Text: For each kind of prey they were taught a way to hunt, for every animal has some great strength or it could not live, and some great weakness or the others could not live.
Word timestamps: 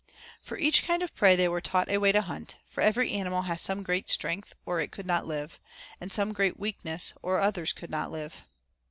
For 0.41 0.57
each 0.57 0.83
kind 0.83 1.03
of 1.03 1.13
prey 1.13 1.35
they 1.35 1.47
were 1.47 1.61
taught 1.61 1.87
a 1.87 1.99
way 1.99 2.11
to 2.11 2.23
hunt, 2.23 2.55
for 2.67 2.81
every 2.81 3.11
animal 3.11 3.43
has 3.43 3.61
some 3.61 3.83
great 3.83 4.09
strength 4.09 4.55
or 4.65 4.81
it 4.81 4.91
could 4.91 5.05
not 5.05 5.27
live, 5.27 5.59
and 5.99 6.11
some 6.11 6.33
great 6.33 6.59
weakness 6.59 7.13
or 7.21 7.37
the 7.37 7.43
others 7.43 7.71
could 7.71 7.91
not 7.91 8.11
live. 8.11 8.43